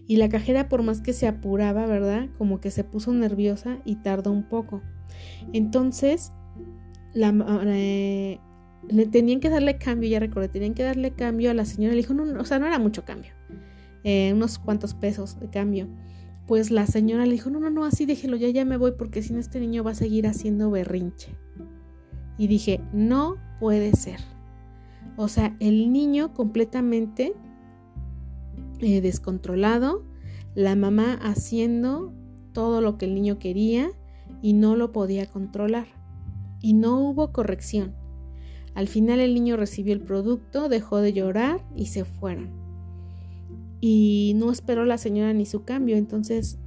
Y 0.07 0.17
la 0.17 0.29
cajera, 0.29 0.67
por 0.67 0.83
más 0.83 1.01
que 1.01 1.13
se 1.13 1.27
apuraba, 1.27 1.85
¿verdad? 1.85 2.29
Como 2.37 2.59
que 2.59 2.71
se 2.71 2.83
puso 2.83 3.13
nerviosa 3.13 3.79
y 3.85 3.95
tardó 3.97 4.31
un 4.31 4.43
poco. 4.43 4.81
Entonces, 5.53 6.31
la, 7.13 7.33
eh, 7.67 8.39
le 8.89 9.05
tenían 9.05 9.39
que 9.39 9.49
darle 9.49 9.77
cambio, 9.77 10.09
ya 10.09 10.19
recordé, 10.19 10.49
tenían 10.49 10.73
que 10.73 10.83
darle 10.83 11.11
cambio 11.11 11.51
a 11.51 11.53
la 11.53 11.65
señora. 11.65 11.93
Le 11.93 12.01
dijo, 12.01 12.13
no, 12.13 12.39
o 12.39 12.45
sea, 12.45 12.59
no 12.59 12.67
era 12.67 12.79
mucho 12.79 13.05
cambio, 13.05 13.31
eh, 14.03 14.31
unos 14.33 14.59
cuantos 14.59 14.93
pesos 14.93 15.39
de 15.39 15.49
cambio. 15.49 15.87
Pues 16.47 16.71
la 16.71 16.85
señora 16.85 17.25
le 17.25 17.31
dijo, 17.31 17.49
no, 17.49 17.59
no, 17.59 17.69
no, 17.69 17.85
así 17.85 18.05
déjelo, 18.05 18.35
ya, 18.35 18.49
ya 18.49 18.65
me 18.65 18.77
voy 18.77 18.93
porque 18.97 19.21
si 19.21 19.33
no 19.33 19.39
este 19.39 19.59
niño 19.61 19.83
va 19.83 19.91
a 19.91 19.95
seguir 19.95 20.27
haciendo 20.27 20.69
berrinche. 20.69 21.29
Y 22.37 22.47
dije, 22.47 22.81
no 22.91 23.37
puede 23.59 23.93
ser. 23.93 24.19
O 25.15 25.27
sea, 25.27 25.55
el 25.59 25.91
niño 25.91 26.33
completamente 26.33 27.33
eh, 28.79 29.01
descontrolado, 29.01 30.03
la 30.55 30.75
mamá 30.75 31.13
haciendo 31.21 32.13
todo 32.53 32.81
lo 32.81 32.97
que 32.97 33.05
el 33.05 33.15
niño 33.15 33.39
quería 33.39 33.91
y 34.41 34.53
no 34.53 34.75
lo 34.75 34.91
podía 34.91 35.25
controlar. 35.25 35.87
Y 36.61 36.73
no 36.73 36.99
hubo 36.99 37.31
corrección. 37.31 37.95
Al 38.75 38.87
final 38.87 39.19
el 39.19 39.33
niño 39.33 39.57
recibió 39.57 39.93
el 39.93 40.01
producto, 40.01 40.69
dejó 40.69 40.97
de 40.97 41.13
llorar 41.13 41.63
y 41.75 41.87
se 41.87 42.05
fueron. 42.05 42.49
Y 43.81 44.33
no 44.35 44.51
esperó 44.51 44.85
la 44.85 44.97
señora 44.97 45.33
ni 45.33 45.45
su 45.45 45.63
cambio. 45.63 45.97
Entonces, 45.97 46.57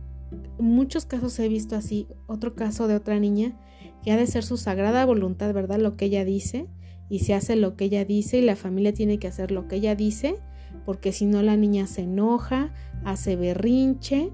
muchos 0.59 1.07
casos 1.07 1.39
he 1.39 1.49
visto 1.49 1.75
así. 1.75 2.07
Otro 2.27 2.55
caso 2.55 2.89
de 2.89 2.95
otra 2.95 3.19
niña 3.19 3.59
que 4.03 4.13
ha 4.13 4.17
de 4.17 4.27
ser 4.27 4.45
su 4.45 4.57
sagrada 4.57 5.05
voluntad, 5.05 5.53
¿verdad? 5.53 5.79
Lo 5.79 5.97
que 5.97 6.07
ella 6.07 6.25
dice. 6.25 6.69
Y 7.09 7.21
se 7.21 7.35
hace 7.35 7.57
lo 7.57 7.77
que 7.77 7.85
ella 7.87 8.05
dice 8.05 8.39
y 8.39 8.43
la 8.43 8.57
familia 8.57 8.93
tiene 8.93 9.19
que 9.19 9.29
hacer 9.29 9.51
lo 9.51 9.69
que 9.69 9.77
ella 9.77 9.95
dice 9.95 10.37
porque 10.85 11.13
si 11.13 11.27
no 11.27 11.43
la 11.43 11.57
niña 11.57 11.87
se 11.87 12.03
enoja, 12.03 12.73
hace 13.05 13.37
berrinche 13.37 14.31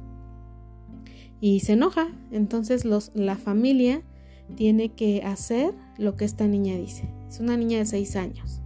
y 1.40 1.60
se 1.60 1.74
enoja. 1.74 2.08
Entonces 2.30 2.84
los, 2.84 3.12
la 3.14 3.36
familia 3.36 4.02
tiene 4.56 4.90
que 4.90 5.22
hacer 5.22 5.74
lo 5.98 6.16
que 6.16 6.24
esta 6.24 6.46
niña 6.46 6.76
dice. 6.76 7.08
Es 7.28 7.40
una 7.40 7.56
niña 7.56 7.78
de 7.78 7.86
6 7.86 8.16
años 8.16 8.62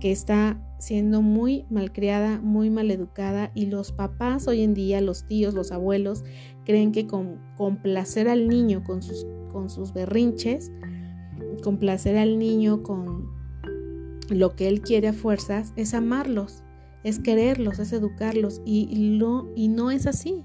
que 0.00 0.12
está 0.12 0.60
siendo 0.78 1.22
muy 1.22 1.64
malcriada, 1.70 2.40
muy 2.40 2.68
maleducada 2.68 3.50
y 3.54 3.66
los 3.66 3.90
papás 3.92 4.46
hoy 4.48 4.62
en 4.62 4.74
día, 4.74 5.00
los 5.00 5.26
tíos, 5.26 5.54
los 5.54 5.72
abuelos, 5.72 6.24
creen 6.64 6.92
que 6.92 7.06
con 7.06 7.38
complacer 7.56 8.28
al 8.28 8.48
niño 8.48 8.84
con 8.84 9.02
sus, 9.02 9.26
con 9.50 9.70
sus 9.70 9.92
berrinches, 9.94 10.70
complacer 11.62 12.18
al 12.18 12.38
niño 12.38 12.82
con 12.82 13.33
lo 14.28 14.56
que 14.56 14.68
él 14.68 14.80
quiere 14.80 15.08
a 15.08 15.12
fuerzas, 15.12 15.72
es 15.76 15.94
amarlos 15.94 16.64
es 17.04 17.18
quererlos, 17.18 17.78
es 17.78 17.92
educarlos 17.92 18.62
y, 18.64 19.16
lo, 19.18 19.52
y 19.54 19.68
no 19.68 19.90
es 19.90 20.06
así. 20.06 20.42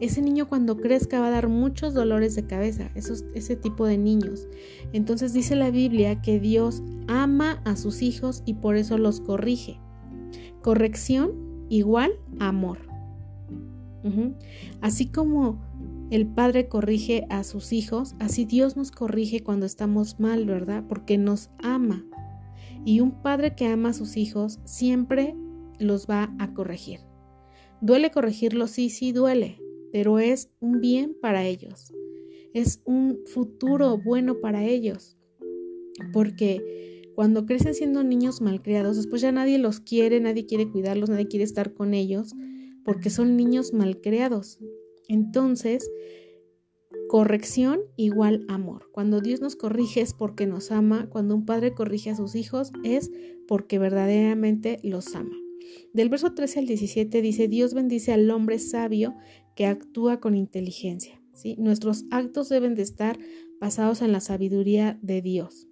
Ese 0.00 0.22
niño 0.22 0.48
cuando 0.48 0.76
crezca 0.76 1.20
va 1.20 1.26
a 1.26 1.32
dar 1.32 1.48
muchos 1.48 1.94
dolores 1.94 2.36
de 2.36 2.46
cabeza, 2.46 2.90
ese 2.94 3.56
tipo 3.56 3.86
de 3.86 3.98
niños. 3.98 4.48
Entonces 4.92 5.32
dice 5.32 5.56
la 5.56 5.70
Biblia 5.70 6.22
que 6.22 6.38
Dios 6.38 6.82
ama 7.08 7.60
a 7.64 7.74
sus 7.74 8.02
hijos 8.02 8.42
y 8.46 8.54
por 8.54 8.76
eso 8.76 8.98
los 8.98 9.20
corrige. 9.20 9.80
Corrección 10.62 11.32
igual 11.68 12.12
amor. 12.38 12.78
Así 14.80 15.06
como 15.06 15.60
el 16.10 16.28
Padre 16.28 16.68
corrige 16.68 17.26
a 17.28 17.42
sus 17.42 17.72
hijos, 17.72 18.14
así 18.20 18.44
Dios 18.44 18.76
nos 18.76 18.92
corrige 18.92 19.42
cuando 19.42 19.66
estamos 19.66 20.20
mal, 20.20 20.46
¿verdad? 20.46 20.84
Porque 20.88 21.18
nos 21.18 21.50
ama. 21.60 22.04
Y 22.86 23.00
un 23.00 23.20
padre 23.20 23.56
que 23.56 23.66
ama 23.66 23.88
a 23.88 23.92
sus 23.92 24.16
hijos 24.16 24.60
siempre 24.64 25.34
los 25.80 26.06
va 26.06 26.34
a 26.38 26.54
corregir. 26.54 27.00
¿Duele 27.80 28.12
corregirlos? 28.12 28.70
Sí, 28.70 28.90
sí 28.90 29.10
duele, 29.10 29.58
pero 29.92 30.20
es 30.20 30.50
un 30.60 30.80
bien 30.80 31.16
para 31.20 31.44
ellos. 31.44 31.92
Es 32.54 32.80
un 32.84 33.22
futuro 33.26 33.98
bueno 33.98 34.38
para 34.40 34.64
ellos. 34.64 35.18
Porque 36.12 37.10
cuando 37.16 37.44
crecen 37.44 37.74
siendo 37.74 38.04
niños 38.04 38.40
malcriados, 38.40 38.96
después 38.96 39.20
ya 39.20 39.32
nadie 39.32 39.58
los 39.58 39.80
quiere, 39.80 40.20
nadie 40.20 40.46
quiere 40.46 40.70
cuidarlos, 40.70 41.10
nadie 41.10 41.26
quiere 41.26 41.44
estar 41.44 41.74
con 41.74 41.92
ellos, 41.92 42.34
porque 42.84 43.10
son 43.10 43.36
niños 43.36 43.72
malcriados. 43.72 44.60
Entonces, 45.08 45.90
corrección 47.08 47.80
igual 47.96 48.44
amor. 48.48 48.88
Cuando 48.92 49.20
Dios 49.20 49.40
nos 49.40 49.56
corrige 49.56 50.00
es 50.00 50.14
porque 50.14 50.46
nos 50.46 50.70
ama, 50.70 51.08
cuando 51.08 51.34
un 51.34 51.44
padre 51.44 51.74
corrige 51.74 52.10
a 52.10 52.16
sus 52.16 52.34
hijos 52.34 52.72
es 52.84 53.10
porque 53.46 53.78
verdaderamente 53.78 54.78
los 54.82 55.14
ama. 55.14 55.36
Del 55.92 56.08
verso 56.08 56.34
13 56.34 56.60
al 56.60 56.66
17 56.66 57.22
dice, 57.22 57.48
Dios 57.48 57.74
bendice 57.74 58.12
al 58.12 58.30
hombre 58.30 58.58
sabio 58.58 59.14
que 59.54 59.66
actúa 59.66 60.20
con 60.20 60.34
inteligencia. 60.34 61.20
¿sí? 61.32 61.56
Nuestros 61.58 62.04
actos 62.10 62.48
deben 62.48 62.74
de 62.74 62.82
estar 62.82 63.18
basados 63.60 64.02
en 64.02 64.12
la 64.12 64.20
sabiduría 64.20 64.98
de 65.02 65.22
Dios. 65.22 65.68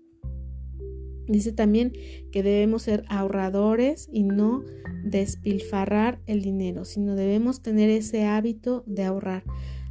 Dice 1.26 1.52
también 1.52 1.92
que 2.32 2.42
debemos 2.42 2.82
ser 2.82 3.04
ahorradores 3.08 4.08
y 4.12 4.24
no 4.24 4.62
despilfarrar 5.04 6.20
el 6.26 6.42
dinero, 6.42 6.84
sino 6.84 7.16
debemos 7.16 7.62
tener 7.62 7.88
ese 7.88 8.24
hábito 8.24 8.84
de 8.86 9.04
ahorrar. 9.04 9.44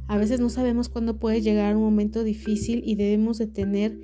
A 0.06 0.18
veces 0.18 0.40
no 0.40 0.48
sabemos 0.48 0.88
cuándo 0.88 1.18
puede 1.18 1.40
llegar 1.40 1.76
un 1.76 1.82
momento 1.82 2.24
difícil 2.24 2.82
y 2.84 2.96
debemos 2.96 3.38
de 3.38 3.46
tener 3.46 3.98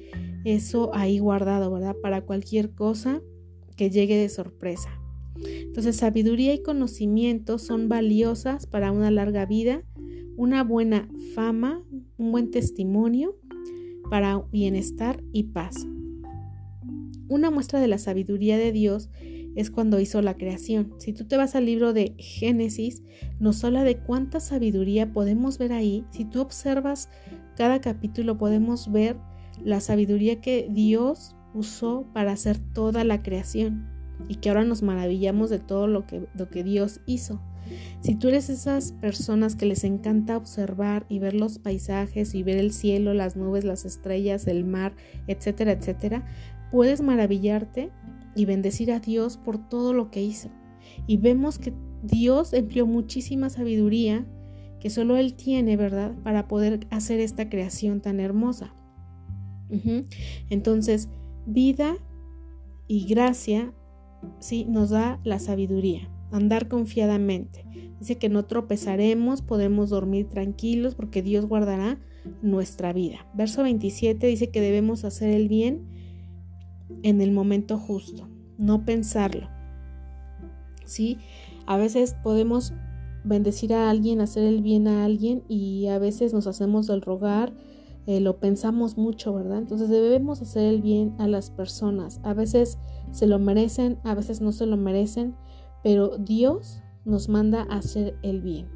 eso 0.44 0.90
ahí 0.94 1.18
guardado, 1.18 1.70
¿verdad? 1.70 1.96
Para 2.02 2.22
cualquier 2.22 2.70
cosa 2.70 3.22
que 3.76 3.90
llegue 3.90 4.16
de 4.16 4.28
sorpresa. 4.28 4.90
Entonces, 5.44 5.96
sabiduría 5.96 6.54
y 6.54 6.62
conocimiento 6.62 7.58
son 7.58 7.88
valiosas 7.88 8.66
para 8.66 8.92
una 8.92 9.10
larga 9.10 9.46
vida, 9.46 9.82
una 10.36 10.64
buena 10.64 11.08
fama, 11.34 11.84
un 12.16 12.32
buen 12.32 12.50
testimonio 12.50 13.36
para 14.10 14.42
bienestar 14.50 15.22
y 15.32 15.44
paz. 15.44 15.86
Una 17.28 17.50
muestra 17.50 17.80
de 17.80 17.88
la 17.88 17.98
sabiduría 17.98 18.58
de 18.58 18.72
Dios 18.72 19.08
es 19.56 19.70
cuando 19.70 20.00
hizo 20.00 20.22
la 20.22 20.34
creación. 20.34 20.94
Si 20.98 21.12
tú 21.12 21.24
te 21.24 21.36
vas 21.36 21.54
al 21.54 21.66
libro 21.66 21.92
de 21.92 22.14
Génesis, 22.18 23.02
nos 23.38 23.64
habla 23.64 23.84
de 23.84 23.98
cuánta 23.98 24.40
sabiduría 24.40 25.12
podemos 25.12 25.58
ver 25.58 25.72
ahí. 25.72 26.04
Si 26.10 26.24
tú 26.24 26.40
observas 26.40 27.08
cada 27.56 27.80
capítulo, 27.80 28.38
podemos 28.38 28.90
ver 28.90 29.16
la 29.62 29.80
sabiduría 29.80 30.40
que 30.40 30.68
Dios 30.70 31.36
usó 31.54 32.06
para 32.14 32.32
hacer 32.32 32.58
toda 32.58 33.04
la 33.04 33.22
creación 33.22 33.88
y 34.28 34.36
que 34.36 34.50
ahora 34.50 34.64
nos 34.64 34.82
maravillamos 34.82 35.50
de 35.50 35.58
todo 35.58 35.86
lo 35.86 36.06
que, 36.06 36.26
lo 36.34 36.48
que 36.48 36.62
Dios 36.62 37.00
hizo. 37.06 37.40
Si 38.00 38.14
tú 38.14 38.28
eres 38.28 38.50
esas 38.50 38.92
personas 38.92 39.54
que 39.54 39.66
les 39.66 39.84
encanta 39.84 40.36
observar 40.36 41.06
y 41.08 41.18
ver 41.18 41.34
los 41.34 41.58
paisajes 41.58 42.34
y 42.34 42.42
ver 42.42 42.56
el 42.56 42.72
cielo, 42.72 43.14
las 43.14 43.36
nubes, 43.36 43.64
las 43.64 43.84
estrellas, 43.84 44.46
el 44.46 44.64
mar, 44.64 44.94
etcétera, 45.26 45.72
etcétera, 45.72 46.24
puedes 46.70 47.00
maravillarte 47.00 47.90
y 48.34 48.44
bendecir 48.44 48.92
a 48.92 49.00
Dios 49.00 49.36
por 49.36 49.68
todo 49.68 49.92
lo 49.92 50.10
que 50.10 50.22
hizo. 50.22 50.50
Y 51.06 51.16
vemos 51.18 51.58
que 51.58 51.72
Dios 52.02 52.52
empleó 52.52 52.86
muchísima 52.86 53.50
sabiduría 53.50 54.26
que 54.80 54.90
solo 54.90 55.16
Él 55.16 55.34
tiene, 55.34 55.76
¿verdad?, 55.76 56.14
para 56.22 56.48
poder 56.48 56.86
hacer 56.90 57.20
esta 57.20 57.48
creación 57.48 58.00
tan 58.00 58.18
hermosa. 58.18 58.74
Entonces, 60.48 61.08
vida 61.46 61.96
y 62.88 63.06
gracia 63.06 63.72
¿sí? 64.40 64.64
nos 64.64 64.90
da 64.90 65.20
la 65.22 65.38
sabiduría, 65.38 66.10
andar 66.32 66.66
confiadamente. 66.66 67.64
Dice 68.00 68.16
que 68.16 68.28
no 68.28 68.46
tropezaremos, 68.46 69.42
podemos 69.42 69.90
dormir 69.90 70.28
tranquilos 70.28 70.94
porque 70.94 71.22
Dios 71.22 71.46
guardará 71.46 72.00
nuestra 72.42 72.92
vida. 72.92 73.28
Verso 73.34 73.62
27 73.62 74.26
dice 74.26 74.50
que 74.50 74.60
debemos 74.60 75.04
hacer 75.04 75.30
el 75.30 75.48
bien 75.48 75.86
en 77.02 77.20
el 77.20 77.32
momento 77.32 77.78
justo, 77.78 78.28
no 78.58 78.84
pensarlo. 78.84 79.48
¿sí? 80.90 81.18
A 81.66 81.76
veces 81.76 82.16
podemos 82.22 82.74
bendecir 83.24 83.72
a 83.72 83.90
alguien, 83.90 84.20
hacer 84.20 84.44
el 84.44 84.60
bien 84.60 84.88
a 84.88 85.04
alguien 85.04 85.42
y 85.48 85.86
a 85.86 85.98
veces 85.98 86.34
nos 86.34 86.46
hacemos 86.46 86.86
del 86.86 87.00
rogar, 87.00 87.52
eh, 88.06 88.20
lo 88.20 88.40
pensamos 88.40 88.96
mucho, 88.96 89.32
¿verdad? 89.32 89.58
Entonces 89.58 89.88
debemos 89.88 90.42
hacer 90.42 90.64
el 90.64 90.82
bien 90.82 91.14
a 91.18 91.28
las 91.28 91.50
personas. 91.50 92.20
A 92.24 92.34
veces 92.34 92.78
se 93.12 93.26
lo 93.26 93.38
merecen, 93.38 93.98
a 94.04 94.14
veces 94.14 94.40
no 94.40 94.52
se 94.52 94.66
lo 94.66 94.76
merecen, 94.76 95.36
pero 95.84 96.16
Dios 96.18 96.82
nos 97.04 97.28
manda 97.28 97.66
a 97.70 97.76
hacer 97.76 98.16
el 98.22 98.40
bien. 98.40 98.68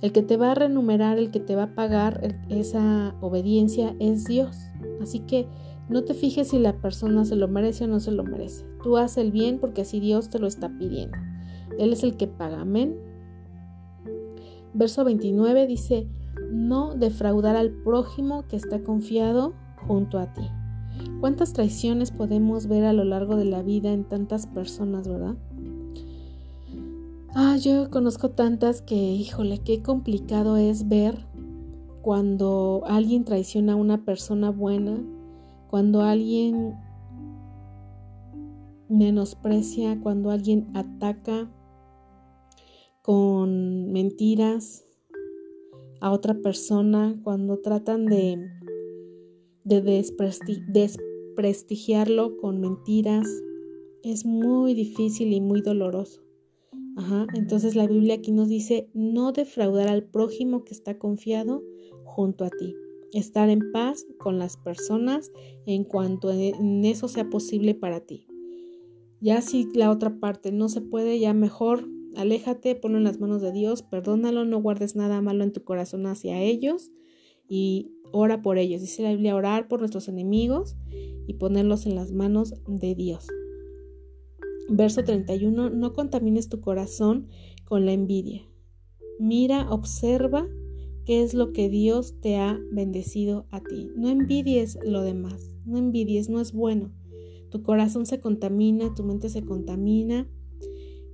El 0.00 0.12
que 0.12 0.22
te 0.22 0.36
va 0.36 0.52
a 0.52 0.54
renumerar, 0.54 1.18
el 1.18 1.30
que 1.30 1.40
te 1.40 1.54
va 1.54 1.64
a 1.64 1.74
pagar 1.74 2.38
esa 2.48 3.14
obediencia 3.20 3.94
es 4.00 4.24
Dios. 4.24 4.56
Así 5.00 5.20
que 5.20 5.46
no 5.88 6.04
te 6.04 6.14
fijes 6.14 6.48
si 6.48 6.58
la 6.58 6.80
persona 6.80 7.24
se 7.24 7.36
lo 7.36 7.48
merece 7.48 7.84
o 7.84 7.88
no 7.88 8.00
se 8.00 8.12
lo 8.12 8.24
merece. 8.24 8.64
Tú 8.82 8.96
haz 8.96 9.16
el 9.18 9.32
bien 9.32 9.58
porque 9.58 9.82
así 9.82 10.00
Dios 10.00 10.30
te 10.30 10.38
lo 10.38 10.46
está 10.46 10.76
pidiendo. 10.78 11.16
Él 11.78 11.92
es 11.92 12.02
el 12.02 12.16
que 12.16 12.26
paga. 12.26 12.60
Amén. 12.60 12.96
Verso 14.74 15.04
29 15.04 15.66
dice, 15.66 16.08
no 16.50 16.94
defraudar 16.94 17.56
al 17.56 17.70
prójimo 17.70 18.46
que 18.48 18.56
está 18.56 18.82
confiado 18.82 19.54
junto 19.86 20.18
a 20.18 20.32
ti. 20.32 20.48
¿Cuántas 21.20 21.52
traiciones 21.52 22.10
podemos 22.10 22.66
ver 22.66 22.84
a 22.84 22.92
lo 22.92 23.04
largo 23.04 23.36
de 23.36 23.44
la 23.44 23.62
vida 23.62 23.92
en 23.92 24.04
tantas 24.04 24.46
personas, 24.46 25.08
verdad? 25.08 25.36
Ah, 27.34 27.56
yo 27.56 27.90
conozco 27.90 28.30
tantas 28.30 28.82
que, 28.82 28.94
híjole, 28.94 29.58
qué 29.58 29.82
complicado 29.82 30.56
es 30.56 30.88
ver 30.88 31.26
cuando 32.02 32.82
alguien 32.86 33.24
traiciona 33.24 33.72
a 33.72 33.76
una 33.76 34.04
persona 34.04 34.50
buena, 34.50 35.02
cuando 35.72 36.02
alguien 36.02 36.74
menosprecia, 38.90 39.98
cuando 40.02 40.30
alguien 40.30 40.68
ataca 40.74 41.50
con 43.00 43.90
mentiras 43.90 44.84
a 46.02 46.12
otra 46.12 46.34
persona, 46.42 47.18
cuando 47.24 47.60
tratan 47.60 48.04
de, 48.04 48.50
de 49.64 50.04
desprestigiarlo 50.68 52.36
con 52.36 52.60
mentiras, 52.60 53.26
es 54.02 54.26
muy 54.26 54.74
difícil 54.74 55.32
y 55.32 55.40
muy 55.40 55.62
doloroso. 55.62 56.22
Ajá. 56.98 57.26
Entonces 57.32 57.76
la 57.76 57.86
Biblia 57.86 58.16
aquí 58.16 58.30
nos 58.30 58.50
dice 58.50 58.90
no 58.92 59.32
defraudar 59.32 59.88
al 59.88 60.04
prójimo 60.04 60.64
que 60.64 60.74
está 60.74 60.98
confiado 60.98 61.62
junto 62.04 62.44
a 62.44 62.50
ti. 62.50 62.76
Estar 63.12 63.48
en 63.50 63.72
paz 63.72 64.06
con 64.18 64.38
las 64.38 64.56
personas 64.56 65.30
en 65.66 65.84
cuanto 65.84 66.30
en 66.32 66.84
eso 66.84 67.08
sea 67.08 67.28
posible 67.28 67.74
para 67.74 68.00
ti. 68.00 68.26
Ya 69.20 69.40
si 69.40 69.68
la 69.74 69.90
otra 69.90 70.18
parte 70.18 70.50
no 70.50 70.68
se 70.68 70.80
puede, 70.80 71.18
ya 71.18 71.32
mejor 71.34 71.88
aléjate, 72.16 72.74
ponlo 72.74 72.98
en 72.98 73.04
las 73.04 73.20
manos 73.20 73.42
de 73.42 73.52
Dios, 73.52 73.82
perdónalo, 73.82 74.44
no 74.44 74.60
guardes 74.60 74.96
nada 74.96 75.20
malo 75.20 75.44
en 75.44 75.52
tu 75.52 75.62
corazón 75.64 76.06
hacia 76.06 76.40
ellos 76.40 76.90
y 77.48 77.92
ora 78.12 78.42
por 78.42 78.58
ellos. 78.58 78.80
Dice 78.80 79.02
la 79.02 79.10
Biblia 79.10 79.36
orar 79.36 79.68
por 79.68 79.80
nuestros 79.80 80.08
enemigos 80.08 80.76
y 81.26 81.34
ponerlos 81.34 81.86
en 81.86 81.94
las 81.94 82.12
manos 82.12 82.54
de 82.66 82.94
Dios. 82.94 83.26
Verso 84.68 85.04
31, 85.04 85.70
no 85.70 85.92
contamines 85.92 86.48
tu 86.48 86.60
corazón 86.60 87.28
con 87.64 87.84
la 87.84 87.92
envidia. 87.92 88.48
Mira, 89.18 89.70
observa 89.70 90.48
qué 91.04 91.22
es 91.22 91.34
lo 91.34 91.52
que 91.52 91.68
Dios 91.68 92.14
te 92.20 92.36
ha 92.36 92.58
bendecido 92.70 93.46
a 93.50 93.60
ti. 93.60 93.90
No 93.96 94.08
envidies 94.08 94.78
lo 94.84 95.02
demás, 95.02 95.54
no 95.64 95.78
envidies, 95.78 96.28
no 96.28 96.40
es 96.40 96.52
bueno. 96.52 96.92
Tu 97.50 97.62
corazón 97.62 98.06
se 98.06 98.20
contamina, 98.20 98.94
tu 98.94 99.04
mente 99.04 99.28
se 99.28 99.44
contamina 99.44 100.28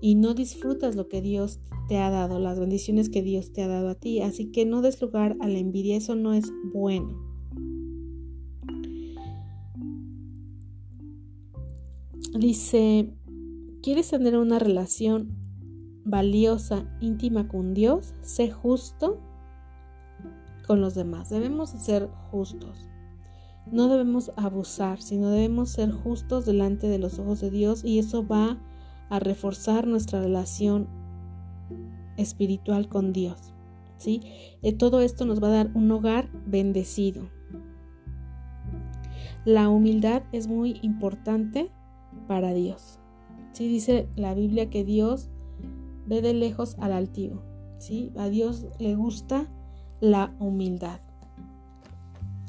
y 0.00 0.14
no 0.14 0.34
disfrutas 0.34 0.94
lo 0.94 1.08
que 1.08 1.20
Dios 1.20 1.60
te 1.88 1.96
ha 1.96 2.10
dado, 2.10 2.38
las 2.38 2.60
bendiciones 2.60 3.08
que 3.08 3.22
Dios 3.22 3.52
te 3.52 3.62
ha 3.62 3.68
dado 3.68 3.88
a 3.88 3.94
ti. 3.94 4.20
Así 4.20 4.50
que 4.52 4.64
no 4.64 4.82
des 4.82 5.00
lugar 5.00 5.36
a 5.40 5.48
la 5.48 5.58
envidia, 5.58 5.96
eso 5.96 6.14
no 6.14 6.34
es 6.34 6.52
bueno. 6.72 7.26
Dice, 12.38 13.18
¿Quieres 13.82 14.10
tener 14.10 14.36
una 14.36 14.58
relación 14.58 15.36
valiosa, 16.04 16.84
íntima 17.00 17.46
con 17.46 17.74
Dios? 17.74 18.12
Sé 18.22 18.50
justo 18.50 19.20
con 20.68 20.82
los 20.82 20.94
demás. 20.94 21.30
Debemos 21.30 21.70
ser 21.70 22.10
justos. 22.30 22.88
No 23.72 23.88
debemos 23.88 24.32
abusar, 24.36 25.00
sino 25.00 25.30
debemos 25.30 25.70
ser 25.70 25.90
justos 25.90 26.44
delante 26.44 26.88
de 26.88 26.98
los 26.98 27.18
ojos 27.18 27.40
de 27.40 27.50
Dios 27.50 27.84
y 27.84 27.98
eso 27.98 28.26
va 28.26 28.58
a 29.08 29.18
reforzar 29.18 29.86
nuestra 29.86 30.20
relación 30.20 30.86
espiritual 32.18 32.88
con 32.88 33.14
Dios. 33.14 33.54
¿sí? 33.96 34.20
Eh, 34.62 34.74
todo 34.74 35.00
esto 35.00 35.24
nos 35.24 35.42
va 35.42 35.48
a 35.48 35.52
dar 35.52 35.70
un 35.74 35.90
hogar 35.90 36.28
bendecido. 36.46 37.30
La 39.46 39.70
humildad 39.70 40.22
es 40.32 40.48
muy 40.48 40.78
importante 40.82 41.70
para 42.26 42.52
Dios. 42.52 42.98
¿sí? 43.52 43.68
Dice 43.68 44.06
la 44.16 44.34
Biblia 44.34 44.68
que 44.68 44.84
Dios 44.84 45.30
ve 46.06 46.20
de 46.20 46.34
lejos 46.34 46.76
al 46.78 46.92
altivo. 46.92 47.42
¿sí? 47.78 48.12
A 48.18 48.28
Dios 48.28 48.66
le 48.78 48.94
gusta 48.96 49.48
la 50.00 50.34
humildad. 50.38 51.00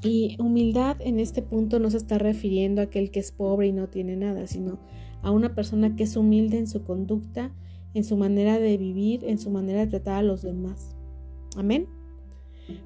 Y 0.01 0.37
humildad 0.39 0.97
en 0.99 1.19
este 1.19 1.41
punto 1.41 1.79
no 1.79 1.89
se 1.89 1.97
está 1.97 2.17
refiriendo 2.17 2.81
a 2.81 2.85
aquel 2.85 3.11
que 3.11 3.19
es 3.19 3.31
pobre 3.31 3.67
y 3.67 3.73
no 3.73 3.87
tiene 3.87 4.15
nada, 4.15 4.47
sino 4.47 4.79
a 5.21 5.31
una 5.31 5.53
persona 5.55 5.95
que 5.95 6.03
es 6.03 6.15
humilde 6.15 6.57
en 6.57 6.67
su 6.67 6.83
conducta, 6.83 7.51
en 7.93 8.03
su 8.03 8.15
manera 8.15 8.59
de 8.59 8.77
vivir, 8.77 9.25
en 9.25 9.37
su 9.37 9.49
manera 9.49 9.79
de 9.81 9.87
tratar 9.87 10.15
a 10.19 10.23
los 10.23 10.41
demás. 10.41 10.95
Amén. 11.57 11.87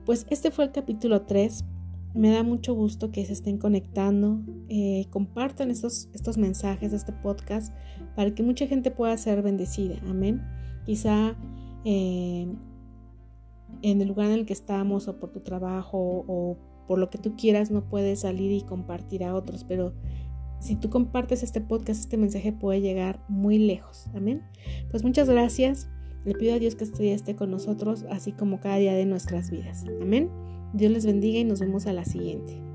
Pues 0.06 0.26
este 0.30 0.50
fue 0.50 0.66
el 0.66 0.72
capítulo 0.72 1.24
3 1.24 1.66
me 2.14 2.30
da 2.30 2.44
mucho 2.44 2.74
gusto 2.76 3.12
que 3.12 3.26
se 3.26 3.34
estén 3.34 3.58
conectando, 3.58 4.40
eh, 4.70 5.08
compartan 5.10 5.72
estos, 5.72 6.10
estos 6.14 6.38
mensajes 6.38 6.94
este 6.94 7.12
podcast 7.12 7.74
para 8.16 8.34
que 8.36 8.44
mucha 8.44 8.68
gente 8.68 8.92
pueda 8.92 9.18
ser 9.18 9.42
bendecida. 9.42 9.96
Amén. 10.08 10.42
Quizá 10.86 11.36
eh, 11.86 12.48
en 13.82 14.02
el 14.02 14.08
lugar 14.08 14.28
en 14.28 14.34
el 14.34 14.46
que 14.46 14.54
estamos 14.54 15.08
o 15.08 15.20
por 15.20 15.32
tu 15.32 15.42
trabajo 15.42 16.26
o 16.28 16.58
por 16.88 17.00
lo 17.00 17.10
que 17.10 17.18
tú 17.18 17.36
quieras 17.36 17.72
no 17.72 17.88
puedes 17.88 18.22
salir 18.22 18.52
y 18.52 18.62
compartir 18.62 19.24
a 19.24 19.34
otros, 19.34 19.64
pero 19.64 19.94
si 20.60 20.76
tú 20.76 20.90
compartes 20.90 21.44
este 21.44 21.60
podcast, 21.60 22.00
este 22.00 22.18
mensaje 22.18 22.54
puede 22.54 22.80
llegar 22.80 23.20
muy 23.28 23.58
lejos. 23.58 24.08
Amén. 24.14 24.42
Pues 24.92 25.04
muchas 25.04 25.30
gracias. 25.30 25.90
Le 26.24 26.36
pido 26.36 26.54
a 26.54 26.60
Dios 26.60 26.76
que 26.76 26.86
este 26.86 27.04
día 27.04 27.16
esté 27.16 27.36
con 27.36 27.52
nosotros, 27.52 28.06
así 28.10 28.32
como 28.32 28.62
cada 28.62 28.78
día 28.78 28.94
de 28.94 29.06
nuestras 29.06 29.52
vidas. 29.52 29.84
Amén. 30.02 30.30
Dios 30.74 30.92
les 30.92 31.06
bendiga 31.06 31.40
y 31.40 31.44
nos 31.44 31.60
vemos 31.60 31.86
a 31.86 31.92
la 31.92 32.06
siguiente. 32.06 32.73